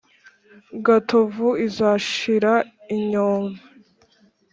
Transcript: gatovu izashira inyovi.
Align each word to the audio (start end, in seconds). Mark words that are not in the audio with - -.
gatovu 0.85 1.49
izashira 1.67 2.53
inyovi. 2.95 3.59